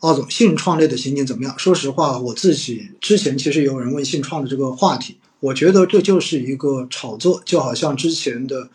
[0.00, 1.58] 奥总，信创类的前景怎么样？
[1.58, 8.70] 说实话，我自己之前其实有人问信创的这个话题，我觉得这就是一个炒作，就好像之前的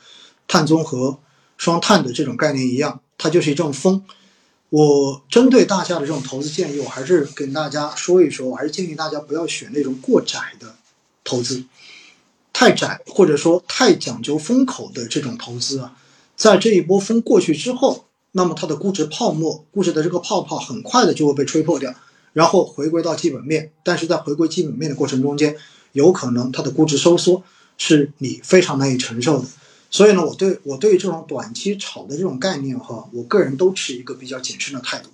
[0.47, 1.17] 碳综合、
[1.57, 4.03] 双碳的这种概念一样，它就是一阵风。
[4.69, 10.75] 我针对大家的这种投资建议，我还是跟大家说一说，我还是建议大家不要选那种过窄的
[11.23, 11.63] 投资，
[12.53, 15.97] 太窄或者说太讲究风口的这种投资啊，
[16.35, 18.04] 在这一波风过去之后。
[18.37, 21.95] 那么它的估值泡沫，估值的这个泡泡很快的就会被吹破掉，
[22.33, 23.71] 然后回归到基本面。
[23.81, 25.55] 但是在回归基本面的过程中间，
[25.93, 27.43] 有可能它的估值收缩
[27.77, 29.45] 是你非常难以承受的。
[29.89, 35.09] 所以呢，我对我对这种短期炒的这种概念哈，我个人都持一个比较谨慎的态度。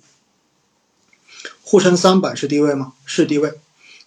[1.62, 2.94] 沪深三百是低位吗？
[3.04, 3.52] 是低位。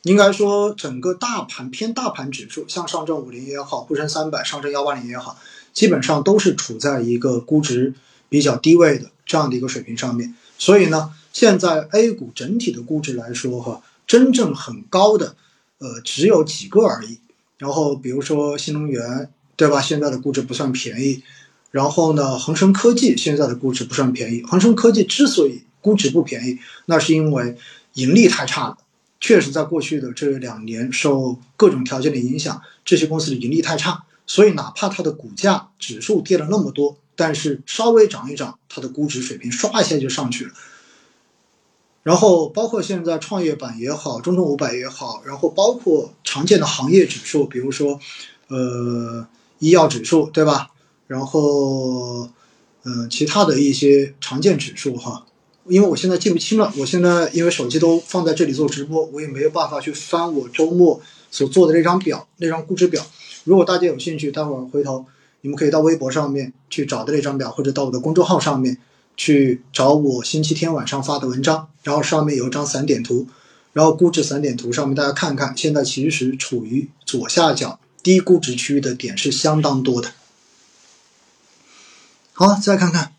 [0.02, 5.38] 应该说整个大盘偏大盘指数，像上证五零也好，沪深三百、上证幺八零也好，
[5.72, 7.94] 基本上都是处在一个估值。
[8.30, 15.36] 比较低位的这样的一个水平上面，所以呢，现在 A 股整体的估值来说，哈，真正很高的，
[15.80, 17.20] 呃，只有几个而已。
[17.58, 19.82] 然后比如说新能源，对吧？
[19.82, 21.24] 现在的估值不算便宜。
[21.72, 24.44] 然后呢，恒生科技现在的估值不算便宜。
[24.44, 27.58] 恒生科技之所以估值不便宜，那是因为
[27.94, 28.78] 盈利太差了。
[29.20, 36.98] 确实，在过去的这两年，受各种条件的影响，这些公司的盈利太差，所以哪怕它的股价指数跌了那么多。
[37.16, 40.52] 但是稍微涨一涨，它的估值水平唰一下就上去了。
[42.04, 48.00] 然后包括现在创业板也好，中证五百也好，然后包括常见的行业指数，比如说
[48.48, 49.28] 呃
[49.58, 50.70] 医药指数，对吧？
[51.08, 52.30] 然后
[52.84, 55.26] 嗯其他的一些常见指数哈，
[55.66, 63.04] 因为我现在记不清了，我现在因为手机都放在这里做直播，我也没有办法去翻我周末所做的那张表，那张估值表。
[63.46, 65.06] 如果大家有兴趣，待会儿回头。
[65.46, 68.80] 你们可以到微博上面去找的那张表，或者到我的公众号上面
[69.16, 73.28] 去找我星期天晚上发的文章，然后上面有一张散点图，
[73.72, 80.14] 然后估值散点图上面大家看看，现在其实处于左下角低估值区域的点是相当多的。
[82.34, 83.14] 好，再看看，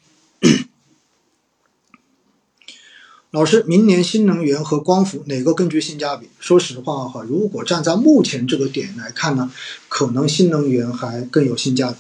[3.31, 6.29] 老师，明年新能源和光伏哪个更具性价比？
[6.41, 9.53] 说实话哈，如果站在目前这个点来看呢，
[9.89, 11.99] 可能新能源还更有性价比。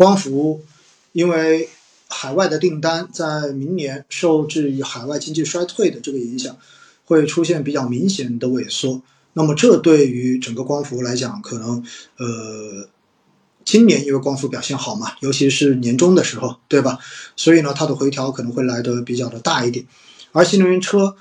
[0.00, 0.64] 光伏，
[1.12, 1.68] 因为
[2.08, 6.56] 海外的订单在明年受制于海外经济衰退的这个影响，
[7.04, 9.02] 会出现比较明显的萎缩。
[9.34, 11.84] 那么这对于整个光伏来讲，可能
[12.16, 12.88] 呃，
[13.62, 16.98] 今年因为光伏表现好嘛，尤其是年终的时候，对吧？
[17.36, 19.84] 所以呢，它的回调可能会来得比较的大一点。
[20.32, 21.14] 而新能源车，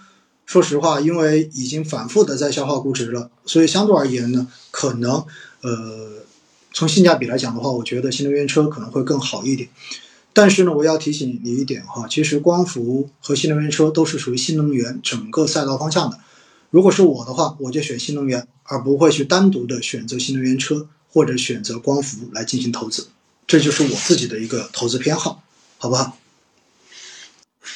[0.45, 5.25] 说实话，因为已经反复的在消耗估值了，所以相对而言呢，可能
[5.63, 6.19] 呃。
[6.71, 9.69] 从性价比来讲的话，我觉得新能源车可能会更好一点。
[10.31, 16.19] 但是呢，我要提醒你一点哈，其实光伏和新能源车都是属于新能源整个赛道方向的。
[16.69, 23.07] 如果是我的话，我就选新能源，而不会去单独的选择新能源车或者选择光伏来进行投资。
[23.47, 25.41] 这就是我自己的一个投资偏好，
[25.79, 26.15] 好不好？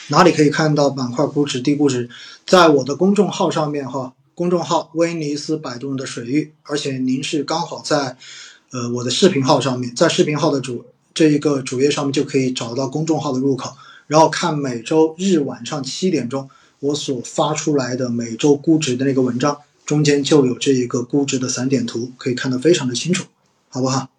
[0.09, 2.07] 哪里可以看到板块估值低估值？
[2.45, 8.17] 在我的公众号上面哈，公众号威尼斯摆渡人的水域，而且您是刚好在。
[8.73, 23.25] 呃，我的视频号上面，在视频号的主这一个主页上面就可以找到公众号的入口，然后看每周日晚上七点钟我所发出来的每周估值的那个文章，中间就有这一个估值的散点图，可以看得非常的清楚，
[23.69, 24.09] 好不好？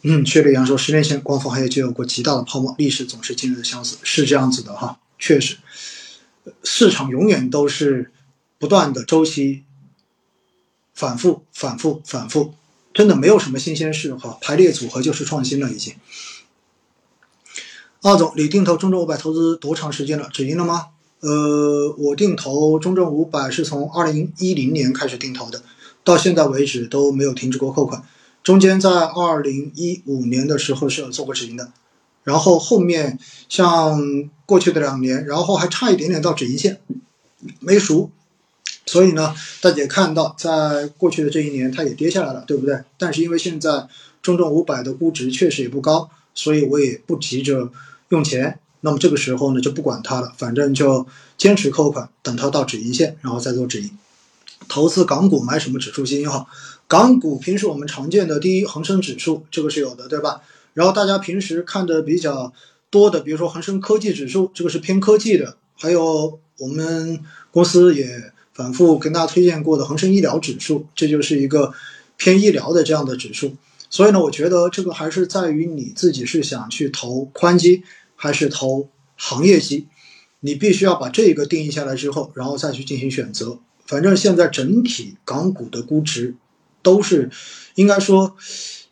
[0.00, 5.58] 嗯，薛立阳说，十年前光伏行业就有过极大的泡沫，历史总是惊人的相似，是这样子的哈，确实，
[6.62, 8.10] 市场永远都是
[8.58, 9.64] 不断的周期，
[10.94, 12.54] 反复，反复，反复。
[12.94, 15.94] 真的没有什么新鲜事哈，排列组合就是创新了已经。
[18.00, 20.28] 二总，你定投中证五百投资多长时间了？
[20.32, 20.88] 止盈了吗？
[21.20, 25.62] 呃，我定投中证五百是从二零一零年开始定投的，
[26.04, 28.02] 到现在为止都没有停止过扣款。
[28.42, 31.72] 中间在二零一五年的时候是有做过止盈的，
[32.22, 33.18] 然后后面
[33.48, 33.98] 像
[34.44, 36.80] 过去的两年，然后还差一点点到止盈线，
[37.58, 38.10] 没熟。
[38.86, 42.78] 所以呢，大家也看到，在过去的这一年，它也跌下来了，对不对？
[42.98, 43.88] 但是因为现在
[44.20, 47.70] 中证五百的估值确实也不高，所以我也不急着
[48.10, 48.58] 用钱。
[48.82, 51.06] 那么这个时候呢，就不管它了，反正就
[51.38, 53.90] 坚持扣款，等它到止盈线，然后再做止盈。
[54.68, 56.46] 投资港股买什么指数基金好？
[56.86, 60.42] 港股平时我们常见的第一恒生指数，这个是有的，对吧？
[60.74, 62.52] 然后大家平时看的比较
[62.90, 67.18] 多的，比如说恒生科技指数，这个是偏科技的，还有我们
[67.50, 68.33] 公司也。
[68.54, 71.74] 反复跟大家推荐过的恒生医疗指数，这就是一个
[72.16, 73.56] 偏医疗的这样的指数。
[73.90, 77.82] 所以呢，我觉得这个还是在于你自己是想去投宽基，
[78.16, 79.88] 还是投行业基。
[80.40, 83.58] 你必须要把这个定义下来之后，然后再去进行选择。
[83.86, 86.34] 反正现在整体港股的估值
[86.82, 87.30] 都是，
[87.74, 88.36] 应该说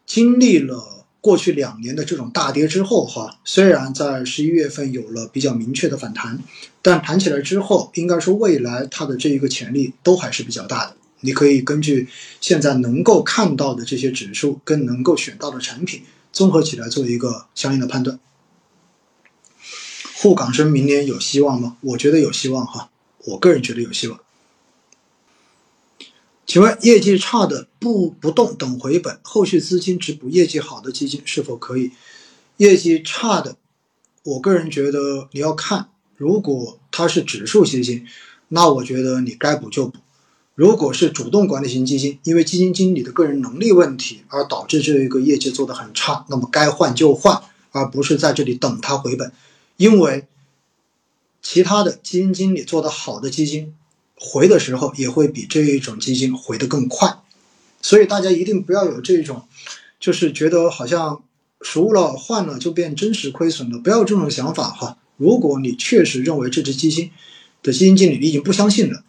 [0.06, 6.38] 经历了过去两年的这种大跌之后，哈，虽然在十一月份有了比较明确的反弹，
[6.82, 10.96] 但弹起来之后，应该说未来它的这一个潜力都还是比较大的。
[11.20, 12.08] 你可以根据
[12.40, 16.02] 现在能够看到的这些指数跟能够选到的产品
[16.32, 18.18] 综合起来做一个相应的判断。
[20.16, 21.76] 沪港深明年有希望吗？
[21.82, 22.90] 我觉得有希望哈，
[23.26, 24.18] 我个人觉得有希望。
[26.52, 31.92] 请问业绩差的不不动等回本，后续资金只补业绩好的基金是否可以？
[32.58, 33.56] 业绩差的，
[34.22, 38.06] 我个人觉得你要看，如果它是指数基金，
[38.48, 40.00] 那我觉得你该补就补。
[40.54, 49.32] 如果是主动管理型基金，因为基金经理的个人能力问题而导致这一个业绩做得很差，那么该换就换，而不是在这里等它回本。
[49.78, 50.26] 因为
[51.40, 53.74] 其他的基金经理做得好的基金，
[54.24, 57.18] 回的时候也会比这一种基金回得更快。
[57.80, 59.42] 所以大家一定不要有这种，
[59.98, 61.24] 就是觉得好像
[61.60, 64.96] 熟了换了就变真实亏损了，不要有这种想法哈。
[65.16, 67.10] 如果你确实认为这只基金
[67.62, 69.02] 的基金经理你已经不相信了。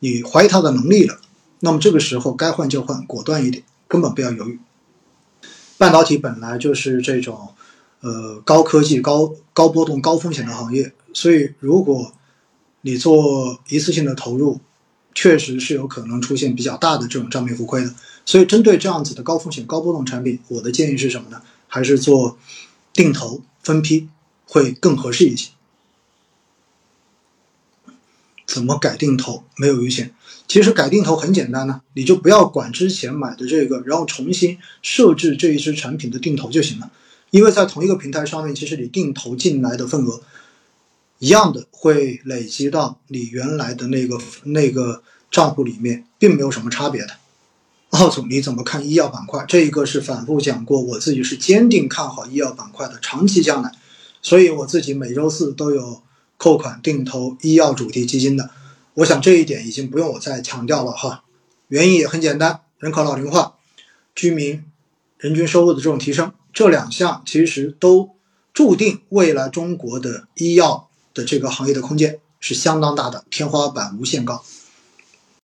[0.00, 1.20] 你怀疑他的能力了，
[1.60, 4.58] 那么这个时候该换就换，果断一点，根本不要犹豫。
[5.76, 7.48] 半导体本来就是这种，
[8.00, 12.12] 呃，高科技、高高波动、高风险的行业，所以如果
[12.82, 14.60] 你做一次性的投入，
[15.14, 17.94] 确实是有可能出现比较大的这种账面浮亏的。
[18.24, 21.42] 所以针对这样子的高风险、高波动产品，我的建议是什么呢？
[21.66, 22.38] 还是做
[22.92, 24.08] 定投分批
[24.44, 25.50] 会更合适一些。
[28.46, 29.44] 怎么改定投？
[29.56, 30.14] 没有余钱。
[30.46, 36.90] 其实改定投很简单呢，你就不要管之前买的这个，然后重新设置这一只产品的定投就行了。
[37.30, 40.22] 因为在同一个平台上面，其实你定投进来的份额
[41.18, 47.10] 一样的会累积到你原来的那个那个账户里面，并没有什么差别的。
[47.90, 49.44] 奥总，你怎么看医药板块？
[49.48, 53.72] 这一个是反复讲过，我自己是坚定看好医药板块的长期将来，
[54.22, 56.02] 所以我自己每周四都有。
[56.40, 58.50] 扣款定投医药主题基金的，
[58.94, 61.24] 我想这一点已经不用我再强调了哈。
[61.66, 63.54] 原因也很简单，人口老龄化、
[64.14, 64.64] 居民
[65.16, 68.10] 人均收入的这种提升，这两项其实都
[68.54, 74.44] 注定未来中国的医药的这个行业的空间是相当大的，天花板无限高。